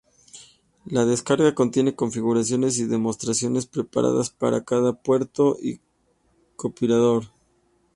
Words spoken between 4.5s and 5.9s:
cada puerto y